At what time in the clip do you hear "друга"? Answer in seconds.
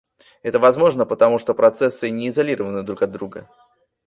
3.11-3.47